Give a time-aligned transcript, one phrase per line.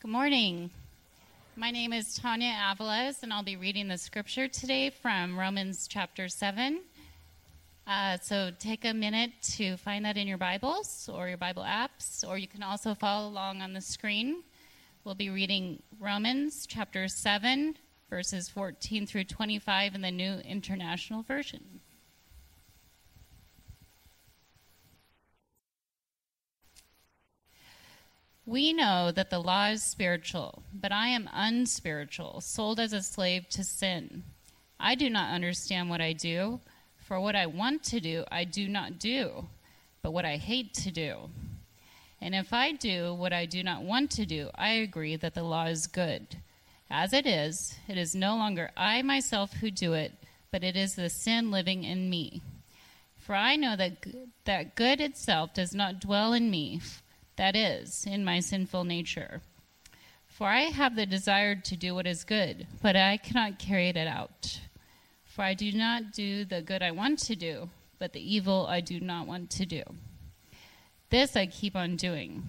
[0.00, 0.70] Good morning.
[1.56, 6.26] My name is Tanya Avalos, and I'll be reading the scripture today from Romans chapter
[6.26, 6.80] 7.
[7.86, 12.26] Uh, so take a minute to find that in your Bibles or your Bible apps,
[12.26, 14.42] or you can also follow along on the screen.
[15.04, 17.76] We'll be reading Romans chapter 7,
[18.08, 21.80] verses 14 through 25 in the New International Version.
[28.46, 33.48] We know that the law is spiritual, but I am unspiritual, sold as a slave
[33.50, 34.24] to sin.
[34.78, 36.60] I do not understand what I do,
[36.96, 39.48] for what I want to do, I do not do,
[40.02, 41.28] but what I hate to do.
[42.20, 45.42] And if I do what I do not want to do, I agree that the
[45.42, 46.36] law is good.
[46.90, 50.12] As it is, it is no longer I myself who do it,
[50.50, 52.42] but it is the sin living in me.
[53.18, 54.06] For I know that,
[54.44, 56.80] that good itself does not dwell in me
[57.40, 59.40] that is, in my sinful nature.
[60.26, 63.96] For I have the desire to do what is good, but I cannot carry it
[63.96, 64.60] out.
[65.24, 68.82] For I do not do the good I want to do, but the evil I
[68.82, 69.82] do not want to do.
[71.08, 72.42] This I keep on doing.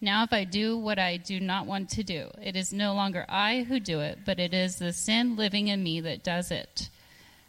[0.00, 3.26] Now, if I do what I do not want to do, it is no longer
[3.28, 6.88] I who do it, but it is the sin living in me that does it.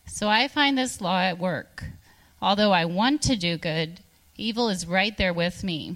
[0.05, 1.85] So I find this law at work.
[2.41, 4.01] Although I want to do good,
[4.35, 5.95] evil is right there with me.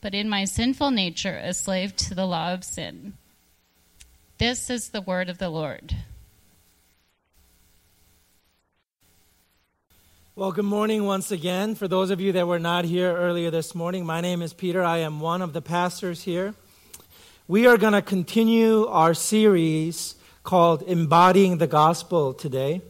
[0.00, 3.14] but in my sinful nature a slave to the law of sin.
[4.38, 5.94] This is the word of the Lord.
[10.34, 11.74] Well, good morning once again.
[11.74, 14.82] For those of you that were not here earlier this morning, my name is Peter.
[14.82, 16.54] I am one of the pastors here.
[17.46, 22.80] We are going to continue our series called Embodying the Gospel today.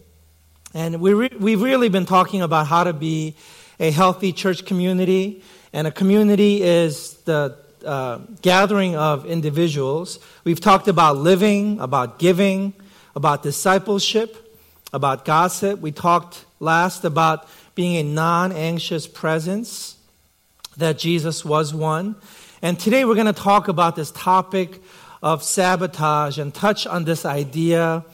[0.72, 3.34] And we re- we've really been talking about how to be
[3.80, 5.42] a healthy church community
[5.72, 10.18] and a community is the uh, gathering of individuals.
[10.44, 12.74] We've talked about living, about giving,
[13.14, 14.58] about discipleship,
[14.92, 15.80] about gossip.
[15.80, 19.96] We talked last about being a non anxious presence,
[20.76, 22.16] that Jesus was one.
[22.62, 24.82] And today we're going to talk about this topic
[25.22, 28.04] of sabotage and touch on this idea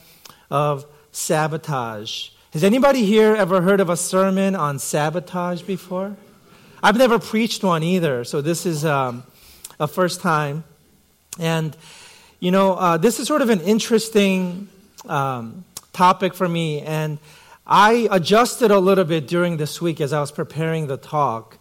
[0.49, 2.29] of sabotage.
[2.53, 6.15] Has anybody here ever heard of a sermon on sabotage before?
[6.81, 9.23] I've never preached one either, so this is um,
[9.79, 10.63] a first time.
[11.39, 11.75] And,
[12.39, 14.69] you know, uh, this is sort of an interesting
[15.07, 16.81] um, topic for me.
[16.81, 17.17] And
[17.65, 21.57] I adjusted a little bit during this week as I was preparing the talk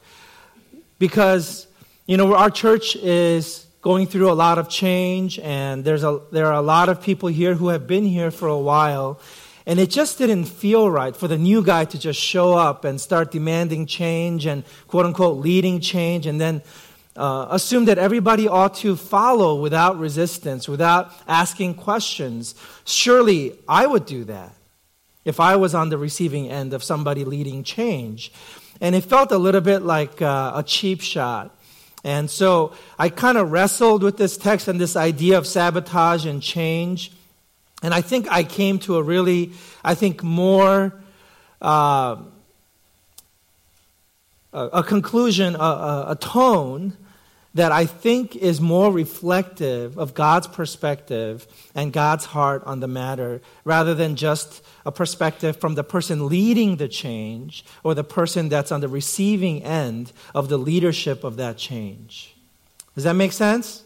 [0.98, 1.66] because,
[2.06, 6.46] you know, our church is going through a lot of change, and there's a, there
[6.46, 9.18] are a lot of people here who have been here for a while.
[9.66, 13.00] And it just didn't feel right for the new guy to just show up and
[13.00, 16.62] start demanding change and quote unquote leading change and then
[17.16, 22.54] uh, assume that everybody ought to follow without resistance, without asking questions.
[22.84, 24.52] Surely I would do that
[25.24, 28.32] if I was on the receiving end of somebody leading change.
[28.80, 31.56] And it felt a little bit like uh, a cheap shot.
[32.04, 36.40] And so I kind of wrestled with this text and this idea of sabotage and
[36.40, 37.10] change.
[37.82, 39.52] And I think I came to a really,
[39.84, 40.94] I think, more
[41.60, 42.16] uh,
[44.52, 46.96] a, conclusion, a, a, a tone
[47.56, 53.40] that I think is more reflective of God's perspective and God's heart on the matter
[53.64, 58.70] rather than just a perspective from the person leading the change or the person that's
[58.70, 62.36] on the receiving end of the leadership of that change.
[62.94, 63.84] Does that make sense?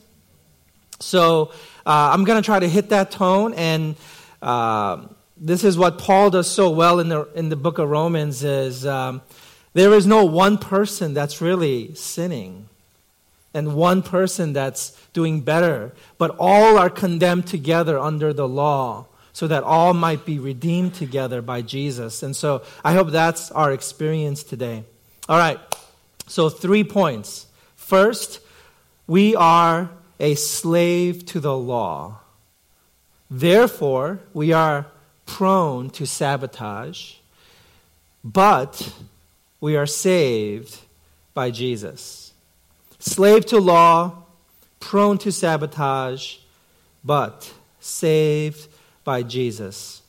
[0.98, 1.52] So
[1.86, 3.96] uh, I'm going to try to hit that tone, and
[4.43, 5.06] uh,
[5.37, 8.84] this is what Paul does so well in the in the book of Romans: is
[8.84, 9.22] um,
[9.72, 12.69] there is no one person that's really sinning,
[13.55, 19.46] and one person that's doing better, but all are condemned together under the law, so
[19.46, 22.22] that all might be redeemed together by Jesus.
[22.22, 24.84] And so I hope that's our experience today.
[25.28, 25.58] All right.
[26.26, 27.46] So three points.
[27.76, 28.40] First,
[29.08, 29.90] we are
[30.20, 32.20] a slave to the law.
[33.31, 34.87] Therefore, we are
[35.26, 37.14] prone to sabotage,
[38.22, 38.93] but
[39.61, 40.78] we are saved
[41.32, 42.32] by Jesus.
[42.99, 44.25] Slave to law,
[44.78, 46.37] prone to sabotage,
[47.05, 48.69] but saved
[49.05, 50.02] by Jesus.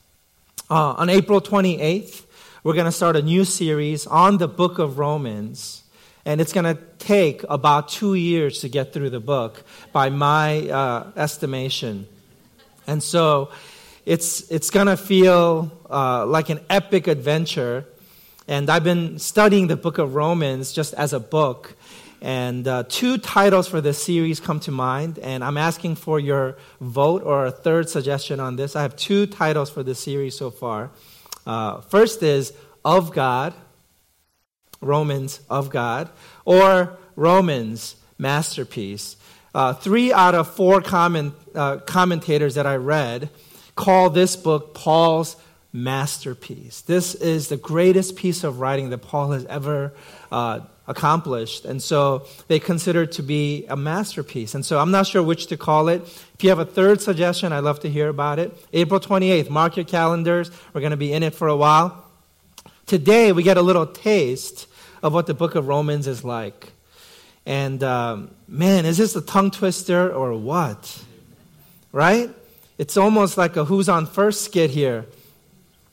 [0.69, 2.23] Uh, on April 28th,
[2.63, 5.80] we're going to start a new series on the book of Romans.
[6.25, 10.69] And it's going to take about two years to get through the book by my
[10.69, 12.07] uh, estimation.
[12.87, 13.51] And so
[14.05, 17.85] it's, it's going to feel uh, like an epic adventure.
[18.47, 21.75] And I've been studying the book of Romans just as a book.
[22.21, 26.55] And uh, two titles for this series come to mind, and I'm asking for your
[26.79, 28.75] vote or a third suggestion on this.
[28.75, 30.91] I have two titles for this series so far.
[31.47, 32.53] Uh, first is
[32.85, 33.55] Of God,
[34.81, 36.09] Romans of God,
[36.43, 39.15] or Romans Masterpiece.
[39.53, 43.29] Uh, three out of four comment, uh, commentators that I read
[43.75, 45.35] call this book Paul's
[45.73, 46.81] masterpiece.
[46.81, 49.93] This is the greatest piece of writing that Paul has ever
[50.31, 51.65] uh, accomplished.
[51.65, 54.53] And so they consider it to be a masterpiece.
[54.53, 56.01] And so I'm not sure which to call it.
[56.35, 58.55] If you have a third suggestion, I'd love to hear about it.
[58.73, 60.51] April 28th, mark your calendars.
[60.73, 62.05] We're going to be in it for a while.
[62.85, 64.67] Today, we get a little taste
[65.03, 66.71] of what the book of Romans is like.
[67.45, 71.03] And um, man, is this a tongue twister or what?
[71.91, 72.29] Right?
[72.77, 75.05] It's almost like a who's on first skit here.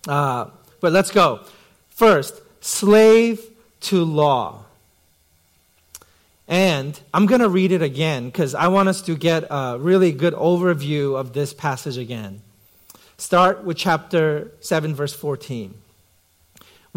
[0.07, 0.47] Uh,
[0.81, 1.41] but let's go.
[1.91, 3.41] First, slave
[3.81, 4.65] to law.
[6.47, 10.13] And I'm going to read it again because I want us to get a really
[10.13, 12.41] good overview of this passage again.
[13.19, 15.75] Start with chapter 7, verse 14.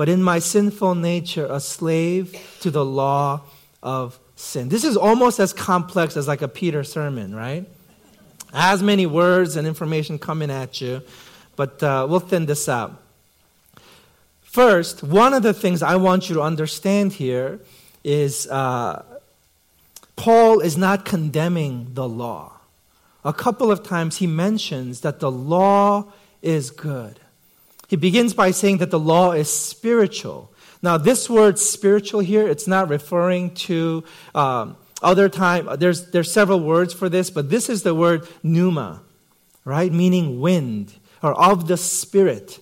[0.00, 3.42] but in my sinful nature a slave to the law
[3.82, 4.70] of sin.
[4.70, 7.68] This is almost as complex as like a Peter sermon, right?
[8.54, 11.02] As many words and information coming at you,
[11.54, 12.98] but uh, we'll thin this out.
[14.40, 17.60] First, one of the things I want you to understand here
[18.02, 19.04] is uh,
[20.16, 22.52] Paul is not condemning the law.
[23.22, 26.06] A couple of times he mentions that the law
[26.40, 27.20] is good.
[27.90, 30.52] He begins by saying that the law is spiritual.
[30.80, 35.68] Now, this word spiritual here, it's not referring to um, other time.
[35.76, 39.02] There's, there's several words for this, but this is the word pneuma,
[39.64, 39.92] right?
[39.92, 42.60] Meaning wind or of the spirit.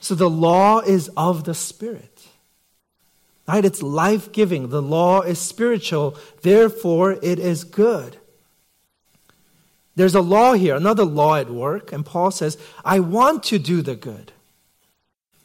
[0.00, 2.26] So the law is of the Spirit.
[3.48, 3.64] Right?
[3.64, 4.68] It's life giving.
[4.68, 6.14] The law is spiritual.
[6.42, 8.18] Therefore, it is good.
[9.96, 13.80] There's a law here, another law at work, and Paul says, I want to do
[13.80, 14.30] the good.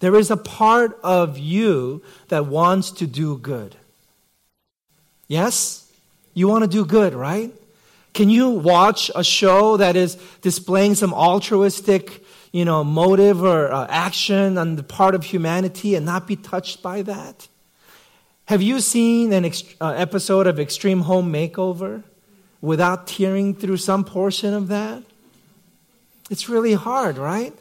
[0.03, 3.77] There is a part of you that wants to do good.
[5.29, 5.89] Yes?
[6.33, 7.53] You want to do good, right?
[8.13, 13.87] Can you watch a show that is displaying some altruistic you know, motive or uh,
[13.89, 17.47] action on the part of humanity and not be touched by that?
[18.49, 22.03] Have you seen an uh, episode of Extreme Home Makeover
[22.59, 25.01] without tearing through some portion of that?
[26.29, 27.53] It's really hard, right?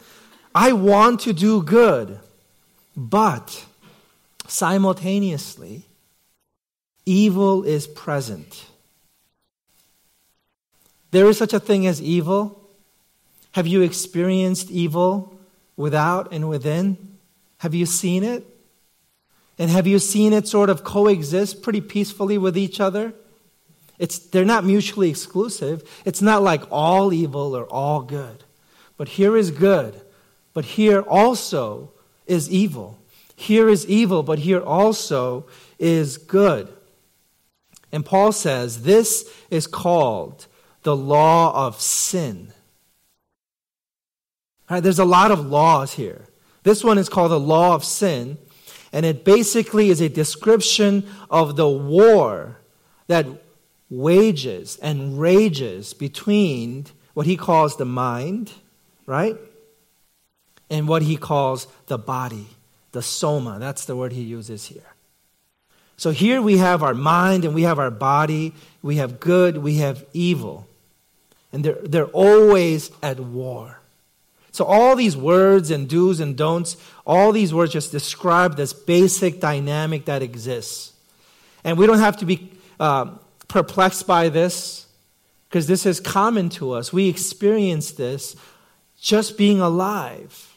[0.53, 2.19] I want to do good,
[2.95, 3.65] but
[4.47, 5.85] simultaneously,
[7.05, 8.65] evil is present.
[11.11, 12.63] There is such a thing as evil
[13.53, 15.39] have you experienced evil
[15.77, 17.17] without and within?
[17.59, 18.45] Have you seen it?
[19.59, 23.13] And have you seen it sort of coexist pretty peacefully with each other?
[23.99, 25.87] It's, they're not mutually exclusive.
[26.03, 28.43] It's not like all evil or all good.
[28.97, 30.01] But here is good,
[30.55, 31.92] but here also
[32.25, 32.99] is evil.
[33.35, 35.47] Here is evil, but here also
[35.79, 36.71] is good.
[37.91, 40.47] And Paul says this is called
[40.83, 42.53] the law of sin.
[44.69, 46.27] Right, there's a lot of laws here.
[46.63, 48.37] This one is called the law of sin,
[48.91, 52.57] and it basically is a description of the war
[53.07, 53.27] that
[53.89, 58.51] wages and rages between what he calls the mind,
[59.05, 59.37] right?
[60.69, 62.47] And what he calls the body,
[62.91, 63.57] the soma.
[63.59, 64.93] That's the word he uses here.
[65.97, 68.53] So here we have our mind and we have our body.
[68.81, 70.67] We have good, we have evil.
[71.51, 73.79] And they're, they're always at war.
[74.51, 79.39] So all these words and do's and don'ts, all these words just describe this basic
[79.39, 80.93] dynamic that exists.
[81.63, 83.15] And we don't have to be uh,
[83.47, 84.87] perplexed by this
[85.49, 86.91] because this is common to us.
[86.91, 88.35] We experience this
[88.99, 90.52] just being alive.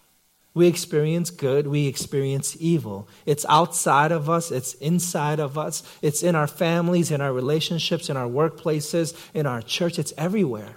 [0.56, 3.10] We experience good, we experience evil.
[3.26, 8.08] It's outside of us, it's inside of us, it's in our families, in our relationships,
[8.08, 10.76] in our workplaces, in our church, it's everywhere.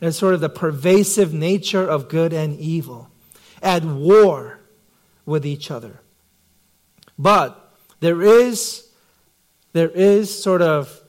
[0.00, 3.10] It's sort of the pervasive nature of good and evil
[3.60, 4.60] at war
[5.26, 6.00] with each other.
[7.18, 8.92] But there is
[9.72, 11.02] there is sort of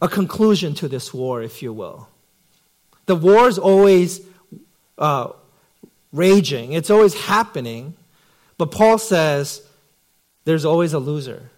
[0.00, 2.08] a conclusion to this war, if you will.
[3.04, 4.29] The war is always
[5.00, 5.32] uh,
[6.12, 7.94] raging, it's always happening,
[8.58, 9.62] but Paul says
[10.44, 11.50] there's always a loser.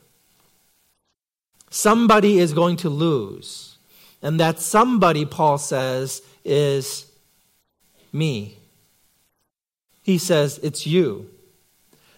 [1.71, 3.77] Somebody is going to lose.
[4.23, 7.07] And that somebody, Paul says, is
[8.13, 8.57] me.
[10.03, 11.29] He says, it's you.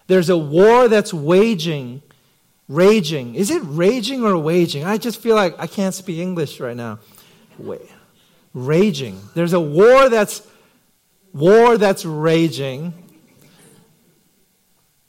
[0.07, 2.03] There's a war that's waging,
[2.67, 3.33] raging.
[3.33, 4.83] Is it raging or waging?
[4.83, 6.99] I just feel like I can't speak English right now.
[7.57, 7.81] Wait.
[8.53, 9.19] Raging.
[9.33, 10.45] There's a war that's
[11.35, 12.93] war that's raging.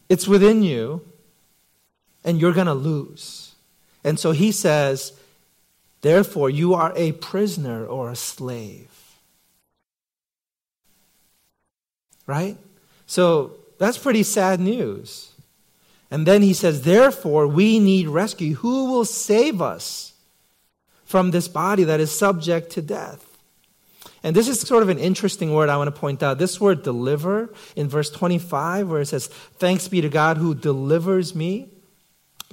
[0.08, 1.02] It's within you,
[2.24, 3.54] and you're going to lose.
[4.04, 5.12] And so he says,
[6.02, 8.90] therefore, you are a prisoner or a slave.
[12.26, 12.56] Right?
[13.06, 15.32] So that's pretty sad news.
[16.10, 18.54] And then he says, Therefore, we need rescue.
[18.56, 20.12] Who will save us
[21.04, 23.25] from this body that is subject to death?
[24.26, 26.36] And this is sort of an interesting word I want to point out.
[26.36, 31.32] This word deliver in verse 25, where it says, Thanks be to God who delivers
[31.36, 31.70] me.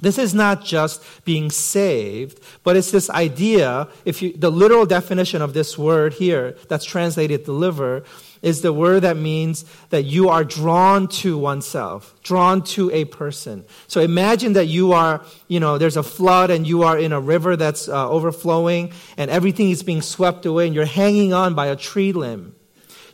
[0.00, 5.40] This is not just being saved, but it's this idea, if you, the literal definition
[5.40, 8.04] of this word here that's translated deliver
[8.42, 13.64] is the word that means that you are drawn to oneself, drawn to a person.
[13.86, 17.20] So imagine that you are, you know, there's a flood and you are in a
[17.20, 21.68] river that's uh, overflowing and everything is being swept away and you're hanging on by
[21.68, 22.54] a tree limb.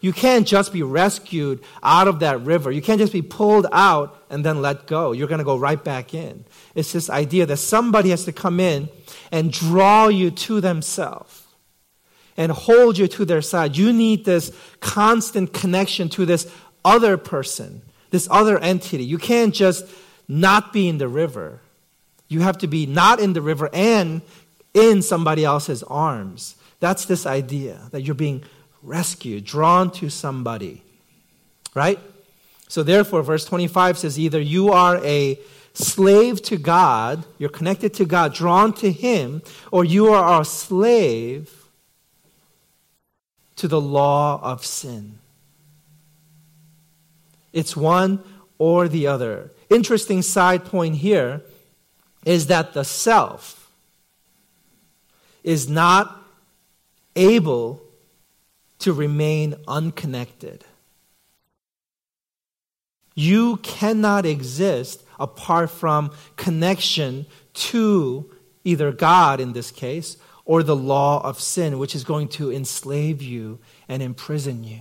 [0.00, 2.71] You can't just be rescued out of that river.
[2.71, 5.12] You can't just be pulled out and then let go.
[5.12, 6.45] You're going to go right back in.
[6.75, 8.88] It's this idea that somebody has to come in
[9.30, 11.47] and draw you to themselves
[12.37, 13.76] and hold you to their side.
[13.76, 16.50] You need this constant connection to this
[16.85, 19.04] other person, this other entity.
[19.04, 19.85] You can't just
[20.26, 21.61] not be in the river.
[22.28, 24.23] You have to be not in the river and
[24.73, 26.54] in somebody else's arms.
[26.78, 28.45] That's this idea that you're being
[28.83, 30.83] rescued, drawn to somebody.
[31.75, 31.99] Right?
[32.69, 35.39] So, therefore, verse 25 says either you are a
[35.73, 41.53] slave to God, you're connected to God, drawn to Him, or you are a slave
[43.57, 45.19] to the law of sin.
[47.53, 48.23] It's one
[48.59, 49.51] or the other.
[49.69, 51.43] Interesting side point here
[52.25, 53.73] is that the self
[55.43, 56.23] is not
[57.17, 57.83] able
[58.81, 60.65] to remain unconnected.
[63.15, 68.31] You cannot exist apart from connection to
[68.65, 73.23] either God in this case or the law of sin, which is going to enslave
[73.23, 73.59] you
[73.89, 74.81] and imprison you.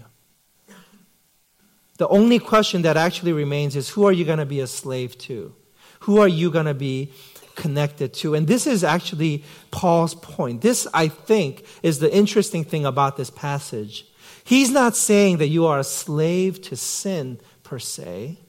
[1.97, 5.17] The only question that actually remains is who are you going to be a slave
[5.19, 5.53] to?
[6.01, 7.11] Who are you going to be
[7.59, 8.33] connected to?
[8.33, 10.61] And this is actually Paul's point.
[10.61, 14.05] This, I think, is the interesting thing about this passage.
[14.43, 18.39] He's not saying that you are a slave to sin per se.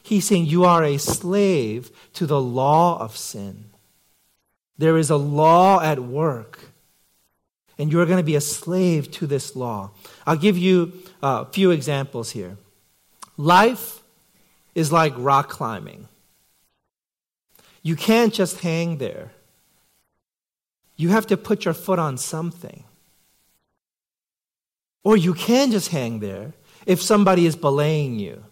[0.00, 3.64] He's saying you are a slave to the law of sin.
[4.78, 6.60] There is a law at work,
[7.78, 9.90] and you're going to be a slave to this law.
[10.26, 12.56] I'll give you a few examples here.
[13.36, 14.00] Life
[14.74, 16.08] is like rock climbing.
[17.82, 19.32] You can't just hang there.
[20.96, 22.84] You have to put your foot on something.
[25.02, 26.52] Or you can just hang there
[26.84, 28.44] if somebody is belaying you.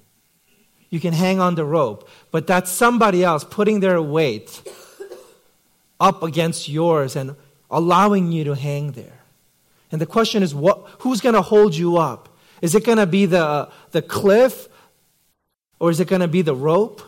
[0.91, 4.63] You can hang on the rope, but that's somebody else putting their weight
[6.01, 7.37] up against yours and
[7.71, 9.21] allowing you to hang there.
[9.93, 12.29] And the question is, what, who's going to hold you up?
[12.63, 14.69] Is it going to be the, uh, the cliff
[15.79, 17.03] or is it going to be the rope?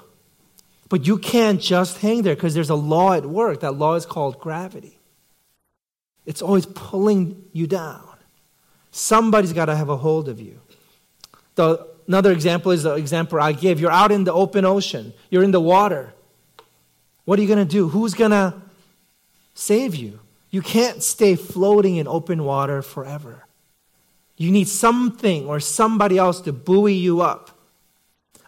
[0.90, 3.60] But you can't just hang there because there's a law at work.
[3.60, 4.98] That law is called gravity.
[6.26, 8.06] It's always pulling you down.
[8.90, 10.60] Somebody's got to have a hold of you.
[11.54, 13.80] The, another example is the example I give.
[13.80, 16.12] You're out in the open ocean, you're in the water.
[17.24, 17.88] What are you going to do?
[17.88, 18.54] Who's going to
[19.54, 20.18] save you?
[20.50, 23.46] You can't stay floating in open water forever.
[24.36, 27.56] You need something or somebody else to buoy you up.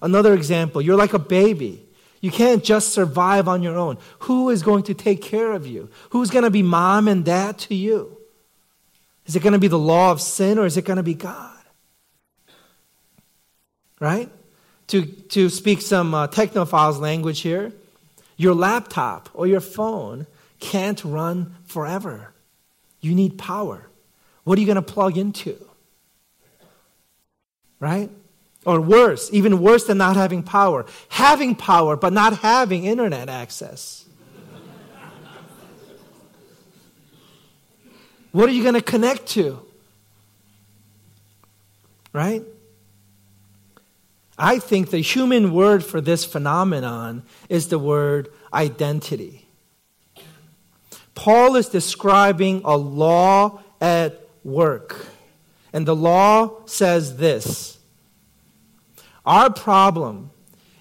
[0.00, 1.86] Another example, you're like a baby.
[2.22, 3.98] You can't just survive on your own.
[4.20, 5.90] Who is going to take care of you?
[6.10, 8.16] Who's going to be mom and dad to you?
[9.26, 11.14] Is it going to be the law of sin or is it going to be
[11.14, 11.50] God?
[13.98, 14.30] Right?
[14.88, 17.72] To, to speak some uh, technophiles language here,
[18.36, 20.28] your laptop or your phone
[20.60, 22.32] can't run forever.
[23.00, 23.88] You need power.
[24.44, 25.58] What are you going to plug into?
[27.80, 28.10] Right?
[28.64, 34.04] Or worse, even worse than not having power, having power but not having internet access.
[38.30, 39.60] what are you going to connect to?
[42.12, 42.42] Right?
[44.38, 49.46] I think the human word for this phenomenon is the word identity.
[51.14, 55.06] Paul is describing a law at work.
[55.72, 57.71] And the law says this
[59.24, 60.30] Our problem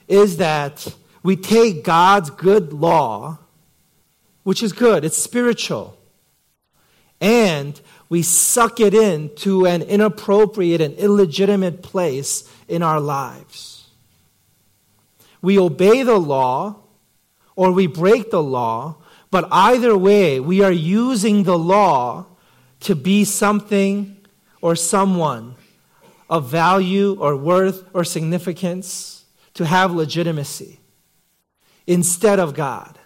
[0.08, 0.94] is that
[1.24, 3.40] we take God's good law,
[4.44, 5.98] which is good, it's spiritual,
[7.20, 7.80] and
[8.10, 13.88] we suck it into an inappropriate and illegitimate place in our lives.
[15.42, 16.78] We obey the law
[17.56, 18.98] or we break the law
[19.32, 22.26] but either way, we are using the law
[22.82, 24.18] to be something
[24.62, 25.56] or someone
[26.32, 30.80] of value or worth or significance, to have legitimacy
[31.86, 32.98] instead of God.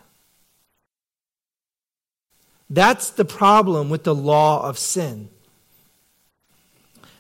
[2.70, 5.30] That's the problem with the law of sin.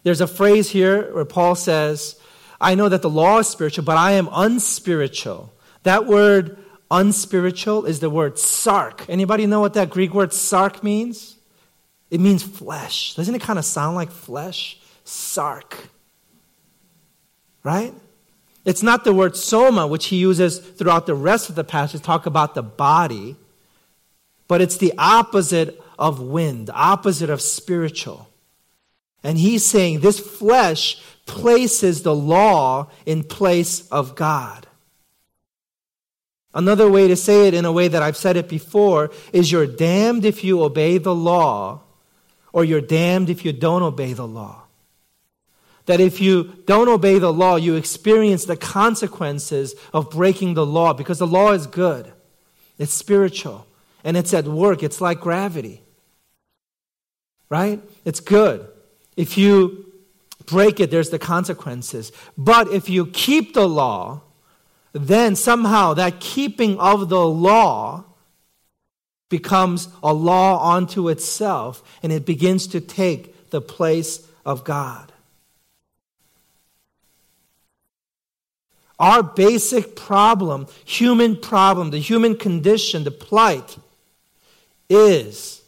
[0.04, 2.20] There's a phrase here where Paul says,
[2.62, 5.52] I know that the law is spiritual, but I am unspiritual.
[5.82, 6.60] That word
[6.91, 9.06] unspiritual is the word sark.
[9.10, 11.38] Anybody know what that Greek word sark means?
[12.12, 13.15] It means flesh.
[13.15, 14.80] Doesn't it kind of sound like flesh?
[15.04, 15.89] Sark.
[17.65, 17.95] Right?
[18.63, 22.28] It's not the word soma, which he uses throughout the rest of the passage, talk
[22.28, 23.38] about the body,
[24.47, 28.30] but it's the opposite of wind, opposite of spiritual.
[29.23, 34.67] And he's saying this flesh places the law in place of God.
[36.54, 39.65] Another way to say it in a way that I've said it before is you're
[39.65, 41.82] damned if you obey the law,
[42.54, 44.64] or you're damned if you don't obey the law.
[45.86, 50.93] That if you don't obey the law, you experience the consequences of breaking the law
[50.93, 52.12] because the law is good,
[52.78, 53.67] it's spiritual,
[54.04, 54.84] and it's at work.
[54.84, 55.82] It's like gravity.
[57.50, 57.82] Right?
[58.04, 58.67] It's good.
[59.15, 59.86] If you
[60.45, 62.12] break it, there's the consequences.
[62.38, 64.21] But if you keep the law,
[64.93, 68.06] then somehow that keeping of the law
[69.30, 75.12] becomes a law unto itself and it begins to take the place of God.
[78.99, 83.77] Our basic problem, human problem, the human condition, the plight,
[84.89, 85.62] is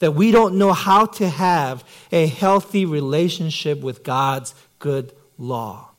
[0.00, 5.90] that we don't know how to have a healthy relationship with God's good law.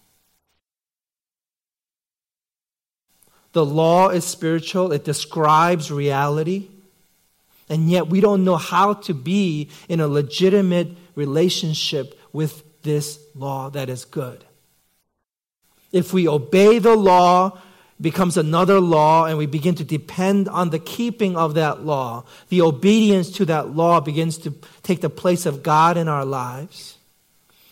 [3.54, 6.68] The law is spiritual, it describes reality.
[7.70, 13.70] And yet we don't know how to be in a legitimate relationship with this law
[13.70, 14.44] that is good.
[15.94, 17.58] If we obey the law,
[18.02, 22.26] becomes another law and we begin to depend on the keeping of that law.
[22.50, 24.54] The obedience to that law begins to
[24.84, 26.98] take the place of God in our lives.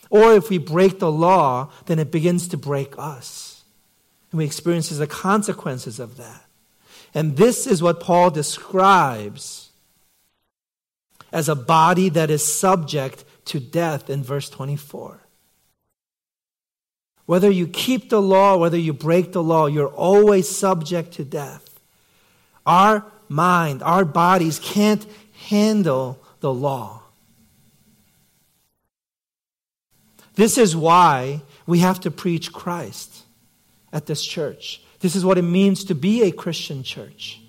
[0.10, 3.64] Or if we break the law, then it begins to break us.
[4.32, 6.46] And we experience the consequences of that.
[7.14, 9.70] And this is what Paul describes
[11.32, 15.21] as a body that is subject to death in verse 24.
[17.32, 21.80] Whether you keep the law, whether you break the law, you're always subject to death.
[22.65, 25.06] Our mind, our bodies can't
[25.48, 27.04] handle the law.
[30.36, 33.24] This is why we have to preach Christ
[33.94, 34.82] at this church.
[35.00, 37.39] This is what it means to be a Christian church.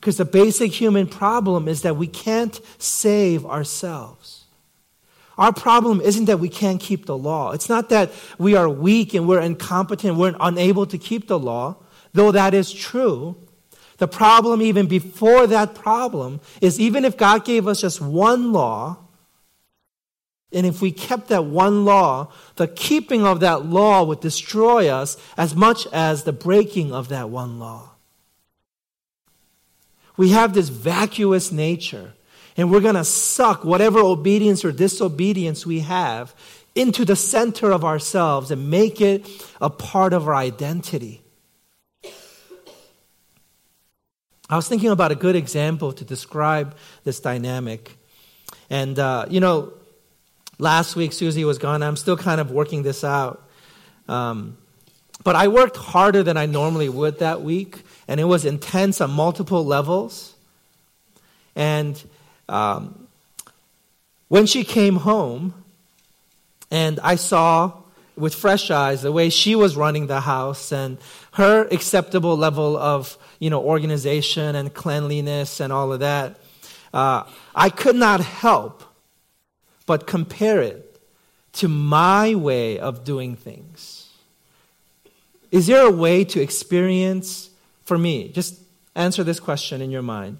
[0.00, 4.43] Because the basic human problem is that we can't save ourselves.
[5.36, 7.52] Our problem isn't that we can't keep the law.
[7.52, 11.76] It's not that we are weak and we're incompetent, we're unable to keep the law,
[12.12, 13.36] though that is true.
[13.98, 18.98] The problem, even before that problem, is even if God gave us just one law,
[20.52, 25.16] and if we kept that one law, the keeping of that law would destroy us
[25.36, 27.90] as much as the breaking of that one law.
[30.16, 32.14] We have this vacuous nature,
[32.56, 36.34] and we're going to suck whatever obedience or disobedience we have
[36.74, 39.26] into the center of ourselves and make it
[39.60, 41.20] a part of our identity.
[44.50, 47.96] I was thinking about a good example to describe this dynamic.
[48.68, 49.72] And, uh, you know,
[50.58, 51.82] Last week, Susie was gone.
[51.82, 53.42] I'm still kind of working this out.
[54.08, 54.56] Um,
[55.24, 59.10] but I worked harder than I normally would that week, and it was intense on
[59.10, 60.34] multiple levels.
[61.56, 62.00] And
[62.48, 63.08] um,
[64.28, 65.54] when she came home,
[66.70, 67.72] and I saw
[68.16, 70.98] with fresh eyes the way she was running the house and
[71.32, 76.36] her acceptable level of you know organization and cleanliness and all of that,
[76.92, 78.82] uh, I could not help
[79.86, 81.00] but compare it
[81.52, 84.08] to my way of doing things.
[85.50, 87.50] Is there a way to experience,
[87.84, 88.58] for me, just
[88.94, 90.38] answer this question in your mind.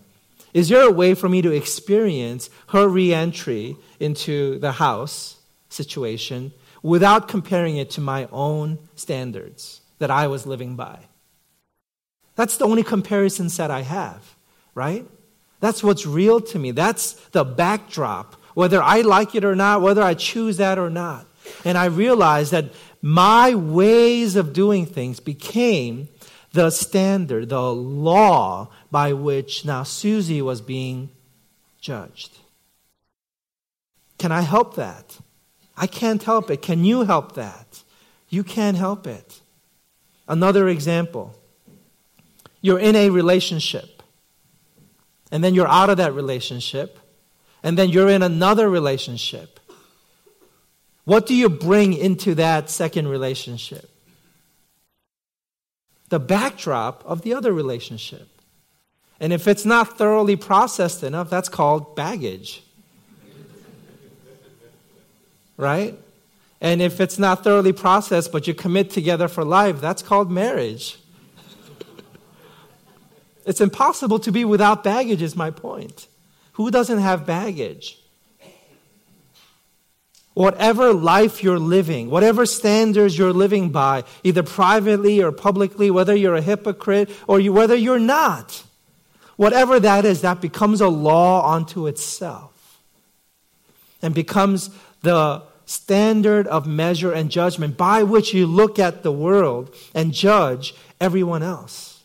[0.55, 5.37] Is there a way for me to experience her reentry into the house
[5.69, 11.01] situation without comparing it to my own standards that I was living by?
[12.37, 14.37] That's the only comparison set I have,
[14.75, 15.05] right?
[15.61, 16.71] That's what's real to me.
[16.71, 21.27] That's the backdrop whether I like it or not, whether I choose that or not.
[21.65, 22.67] And I realized that
[23.03, 26.09] my ways of doing things became
[26.53, 31.11] the standard, the law by which now Susie was being
[31.81, 32.39] judged.
[34.19, 35.19] Can I help that?
[35.77, 36.63] I can't help it.
[36.63, 37.83] Can you help that?
[38.29, 39.41] You can't help it.
[40.29, 41.35] Another example
[42.61, 44.01] you're in a relationship,
[45.33, 46.97] and then you're out of that relationship,
[47.65, 49.59] and then you're in another relationship.
[51.03, 53.91] What do you bring into that second relationship?
[56.11, 58.29] The backdrop of the other relationship.
[59.21, 62.63] And if it's not thoroughly processed enough, that's called baggage.
[65.57, 65.99] right?
[66.61, 70.99] And if it's not thoroughly processed, but you commit together for life, that's called marriage.
[73.47, 76.09] it's impossible to be without baggage, is my point.
[76.55, 77.99] Who doesn't have baggage?
[80.33, 86.35] Whatever life you're living, whatever standards you're living by, either privately or publicly, whether you're
[86.35, 88.64] a hypocrite or you, whether you're not,
[89.37, 92.81] whatever that is, that becomes a law unto itself
[94.03, 94.71] and becomes
[95.03, 100.75] the standard of measure and judgment by which you look at the world and judge
[101.01, 102.03] everyone else.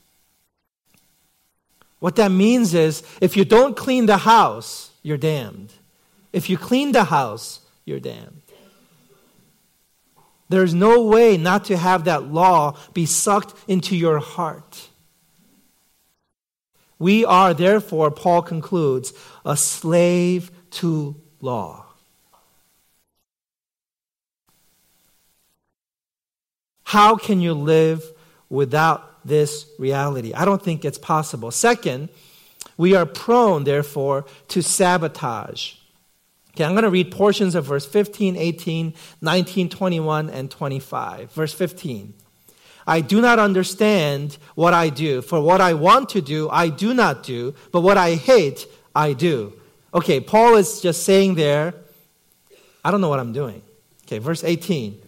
[1.99, 5.73] What that means is if you don't clean the house, you're damned.
[6.31, 8.41] If you clean the house, you're damned.
[10.47, 14.88] There's no way not to have that law be sucked into your heart.
[16.99, 19.13] We are, therefore, Paul concludes,
[19.45, 21.85] a slave to law.
[26.83, 28.03] How can you live
[28.49, 30.33] without this reality.
[30.33, 31.51] I don't think it's possible.
[31.51, 32.09] Second,
[32.77, 35.75] we are prone, therefore, to sabotage.
[36.51, 41.31] Okay, I'm going to read portions of verse 15, 18, 19, 21, and 25.
[41.31, 42.13] Verse 15.
[42.89, 46.95] I do not understand what I do, for what I want to do, I do
[46.95, 49.53] not do, but what I hate, I do.
[49.93, 51.75] Okay, Paul is just saying there,
[52.83, 53.61] I don't know what I'm doing.
[54.07, 54.99] Okay, verse 18.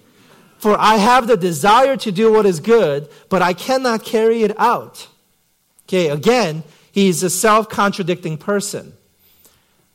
[0.60, 4.54] For I have the desire to do what is good, but I cannot carry it
[4.60, 5.08] out.
[5.88, 8.94] Okay, again, he's a self contradicting person.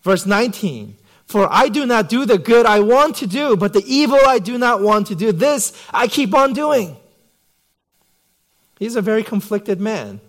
[0.02, 0.96] Verse 19.
[1.26, 4.40] For I do not do the good I want to do, but the evil I
[4.40, 6.96] do not want to do, this I keep on doing.
[8.78, 10.20] He's a very conflicted man.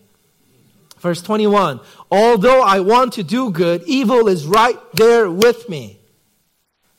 [1.00, 1.80] Verse 21
[2.10, 6.00] Although I want to do good, evil is right there with me.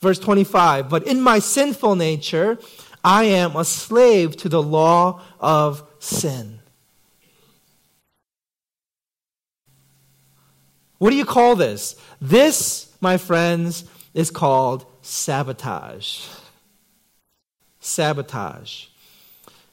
[0.00, 2.58] Verse 25 But in my sinful nature,
[3.02, 6.60] I am a slave to the law of sin.
[10.98, 11.94] What do you call this?
[12.20, 13.84] This, my friends,
[14.14, 16.26] is called sabotage.
[17.78, 18.86] sabotage.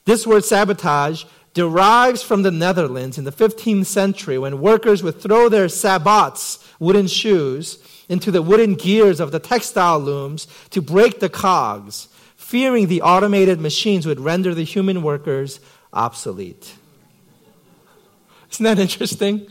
[0.06, 5.50] This word sabotage derives from the Netherlands in the 15th century when workers would throw
[5.50, 11.30] their sabots, wooden shoes, into the wooden gears of the textile looms to break the
[11.30, 15.60] cogs, fearing the automated machines would render the human workers
[15.91, 16.76] obsolete.
[18.52, 19.48] Isn't that interesting?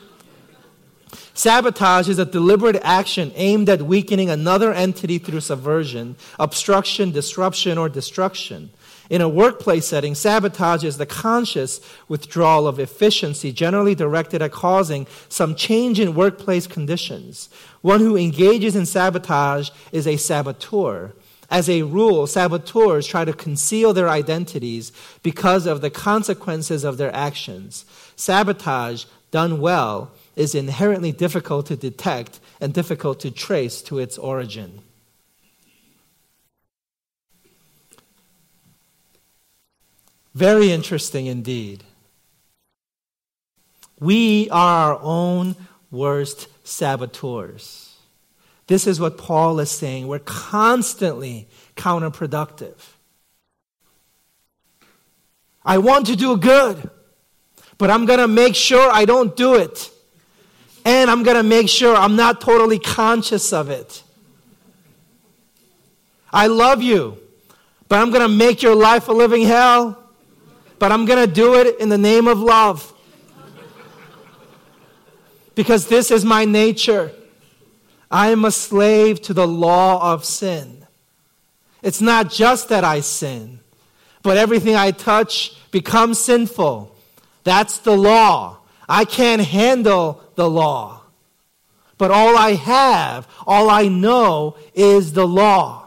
[1.33, 7.89] Sabotage is a deliberate action aimed at weakening another entity through subversion, obstruction, disruption, or
[7.89, 8.71] destruction.
[9.11, 15.07] In a workplace setting, sabotage is the conscious withdrawal of efficiency, generally directed at causing
[15.29, 17.51] some change in workplace conditions.
[17.83, 21.13] One who engages in sabotage is a saboteur.
[21.51, 24.91] As a rule, saboteurs try to conceal their identities
[25.23, 27.85] because of the consequences of their actions.
[28.17, 34.84] Sabotage, done well, is inherently difficult to detect and difficult to trace to its origin.
[40.35, 41.85] Very interesting indeed.
[44.01, 45.55] We are our own
[45.91, 47.97] worst saboteurs.
[48.67, 50.09] This is what Paul is saying.
[50.09, 52.75] We're constantly counterproductive.
[55.65, 56.91] I want to do good,
[57.79, 59.91] but I'm going to make sure I don't do it.
[60.85, 64.03] And I'm going to make sure I'm not totally conscious of it.
[66.31, 67.19] I love you,
[67.89, 70.04] but I'm going to make your life a living hell.
[70.79, 72.93] But I'm going to do it in the name of love
[75.55, 77.13] because this is my nature.
[78.11, 80.87] I am a slave to the law of sin.
[81.83, 83.61] It's not just that I sin,
[84.23, 86.95] but everything I touch becomes sinful.
[87.45, 88.59] That's the law.
[88.89, 91.03] I can't handle the law.
[91.99, 95.84] But all I have, all I know is the law.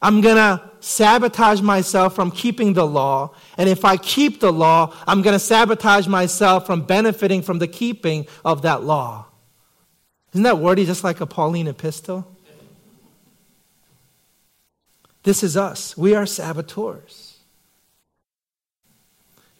[0.00, 3.34] I'm going to sabotage myself from keeping the law.
[3.56, 7.66] And if I keep the law, I'm going to sabotage myself from benefiting from the
[7.66, 9.26] keeping of that law.
[10.32, 12.30] Isn't that wordy just like a Pauline epistle?
[15.22, 15.96] This is us.
[15.96, 17.38] We are saboteurs.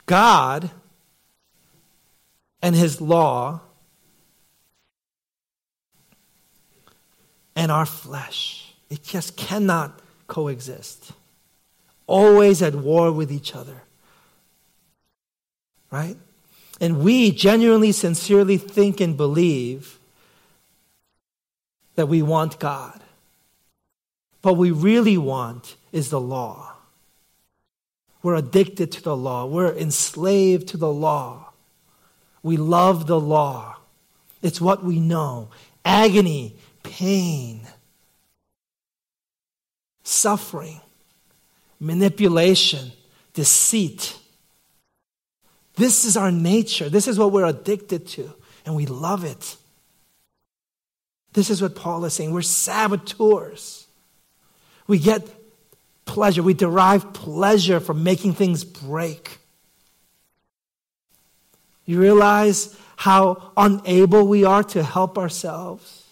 [0.04, 0.70] God
[2.62, 3.62] and His law
[7.56, 8.74] and our flesh.
[8.90, 11.12] It just cannot coexist,
[12.06, 13.82] always at war with each other.
[15.90, 16.16] Right?
[16.80, 19.98] And we genuinely, sincerely think and believe
[21.94, 23.00] that we want God.
[24.42, 26.74] What we really want is the law.
[28.22, 29.46] We're addicted to the law.
[29.46, 31.52] We're enslaved to the law.
[32.42, 33.76] We love the law.
[34.42, 35.48] It's what we know.
[35.84, 37.62] Agony, pain,
[40.06, 40.80] suffering,
[41.80, 42.92] manipulation,
[43.34, 44.16] deceit.
[45.74, 46.88] This is our nature.
[46.88, 48.32] This is what we're addicted to,
[48.64, 49.56] and we love it.
[51.32, 52.32] This is what Paul is saying.
[52.32, 53.86] We're saboteurs.
[54.86, 55.28] We get
[56.04, 59.38] pleasure, we derive pleasure from making things break.
[61.84, 66.04] You realize how unable we are to help ourselves?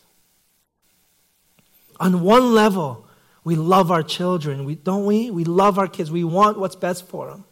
[2.00, 3.03] On one level,
[3.44, 5.30] we love our children, we, don't we?
[5.30, 6.10] We love our kids.
[6.10, 7.44] We want what's best for them.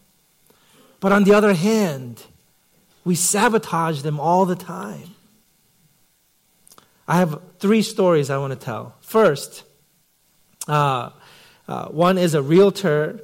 [1.00, 2.24] But on the other hand,
[3.04, 5.14] we sabotage them all the time.
[7.06, 8.94] I have three stories I want to tell.
[9.00, 9.64] First,
[10.66, 11.10] uh,
[11.68, 13.20] uh, one is a realtor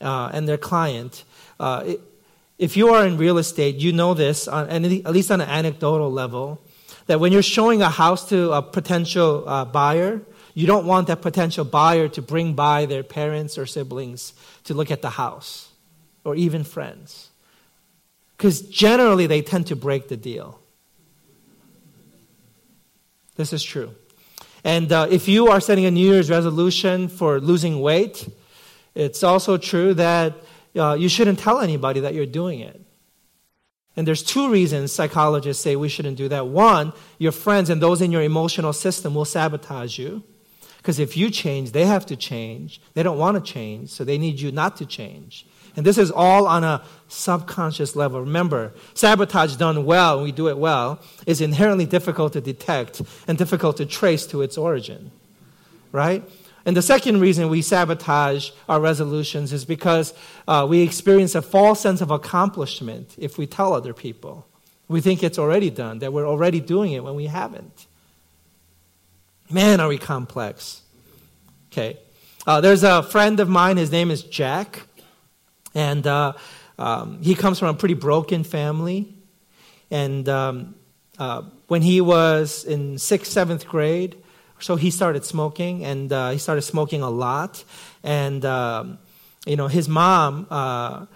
[0.00, 1.24] uh, and their client.
[1.60, 2.00] Uh, it,
[2.58, 6.10] if you are in real estate, you know this, on, at least on an anecdotal
[6.10, 6.62] level,
[7.06, 10.22] that when you're showing a house to a potential uh, buyer,
[10.56, 14.32] you don't want that potential buyer to bring by their parents or siblings
[14.64, 15.68] to look at the house
[16.24, 17.28] or even friends.
[18.34, 20.58] Because generally they tend to break the deal.
[23.34, 23.90] This is true.
[24.64, 28.26] And uh, if you are setting a New Year's resolution for losing weight,
[28.94, 30.32] it's also true that
[30.74, 32.80] uh, you shouldn't tell anybody that you're doing it.
[33.94, 36.46] And there's two reasons psychologists say we shouldn't do that.
[36.46, 40.22] One, your friends and those in your emotional system will sabotage you.
[40.86, 42.80] Because if you change, they have to change.
[42.94, 45.44] They don't want to change, so they need you not to change.
[45.74, 48.20] And this is all on a subconscious level.
[48.20, 53.78] Remember, sabotage done well, we do it well, is inherently difficult to detect and difficult
[53.78, 55.10] to trace to its origin.
[55.90, 56.22] Right?
[56.64, 60.14] And the second reason we sabotage our resolutions is because
[60.46, 64.46] uh, we experience a false sense of accomplishment if we tell other people.
[64.86, 67.88] We think it's already done, that we're already doing it when we haven't.
[69.48, 70.82] Man, are we complex.
[71.70, 71.98] Okay.
[72.48, 74.82] Uh, there's a friend of mine, his name is Jack,
[75.72, 76.32] and uh,
[76.80, 79.14] um, he comes from a pretty broken family.
[79.88, 80.74] And um,
[81.16, 84.16] uh, when he was in sixth, seventh grade,
[84.58, 87.62] so he started smoking, and uh, he started smoking a lot.
[88.02, 88.98] And, um,
[89.46, 91.06] you know, his mom uh,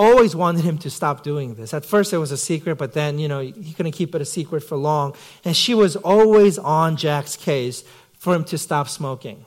[0.00, 1.74] always wanted him to stop doing this.
[1.74, 4.24] At first, it was a secret, but then, you know, he couldn't keep it a
[4.24, 5.14] secret for long.
[5.44, 7.84] And she was always on Jack's case
[8.18, 9.44] for him to stop smoking.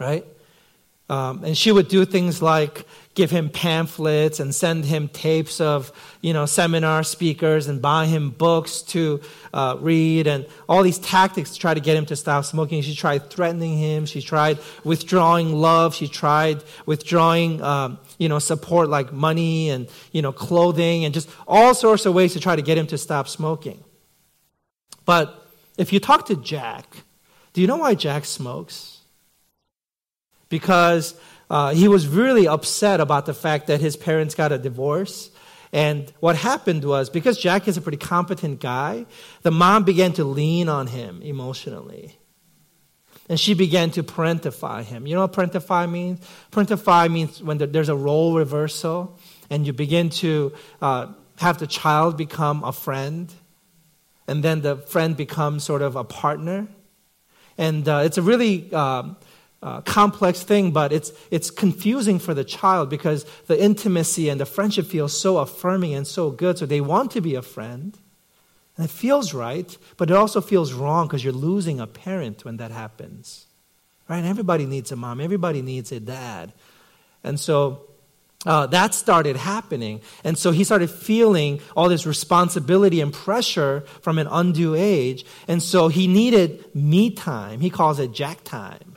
[0.00, 0.26] Right?
[1.10, 5.92] Um, and she would do things like give him pamphlets and send him tapes of,
[6.22, 9.20] you know, seminar speakers and buy him books to
[9.52, 12.80] uh, read and all these tactics to try to get him to stop smoking.
[12.82, 14.06] She tried threatening him.
[14.06, 15.94] She tried withdrawing love.
[15.94, 21.28] She tried withdrawing, um, you know, support like money and, you know, clothing and just
[21.46, 23.84] all sorts of ways to try to get him to stop smoking.
[25.04, 26.86] But if you talk to Jack,
[27.52, 28.93] do you know why Jack smokes?
[30.54, 31.16] Because
[31.50, 35.32] uh, he was really upset about the fact that his parents got a divorce.
[35.72, 39.06] And what happened was, because Jack is a pretty competent guy,
[39.42, 42.16] the mom began to lean on him emotionally.
[43.28, 45.08] And she began to parentify him.
[45.08, 46.24] You know what parentify means?
[46.52, 49.18] Parentify means when there's a role reversal
[49.50, 53.32] and you begin to uh, have the child become a friend,
[54.28, 56.68] and then the friend becomes sort of a partner.
[57.58, 59.16] And uh, it's a really um,
[59.64, 64.44] uh, complex thing, but it's, it's confusing for the child because the intimacy and the
[64.44, 66.58] friendship feels so affirming and so good.
[66.58, 67.98] So they want to be a friend.
[68.76, 72.58] And it feels right, but it also feels wrong because you're losing a parent when
[72.58, 73.46] that happens.
[74.06, 74.22] Right?
[74.22, 76.52] Everybody needs a mom, everybody needs a dad.
[77.22, 77.86] And so
[78.44, 80.02] uh, that started happening.
[80.24, 85.24] And so he started feeling all this responsibility and pressure from an undue age.
[85.48, 87.60] And so he needed me time.
[87.60, 88.93] He calls it jack time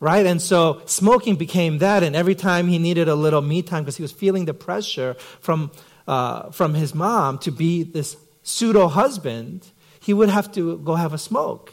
[0.00, 0.26] right?
[0.26, 3.96] And so smoking became that, and every time he needed a little me time because
[3.96, 5.70] he was feeling the pressure from,
[6.06, 11.12] uh, from his mom to be this pseudo husband, he would have to go have
[11.12, 11.72] a smoke.